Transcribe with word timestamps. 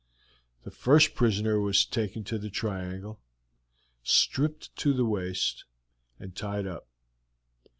The 0.63 0.71
first 0.71 1.13
prisoner 1.13 1.59
was 1.59 1.85
taken 1.85 2.23
to 2.23 2.39
the 2.39 2.49
triangle, 2.49 3.19
stripped 4.01 4.75
to 4.77 4.93
the 4.95 5.05
waist, 5.05 5.65
and 6.17 6.35
tied 6.35 6.65
up. 6.65 6.87